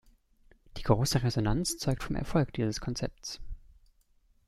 Die 0.77 0.81
große 0.81 1.21
Resonanz 1.21 1.77
zeugt 1.77 2.01
vom 2.01 2.15
Erfolg 2.15 2.53
dieses 2.53 2.81
Konzepts. 2.81 3.39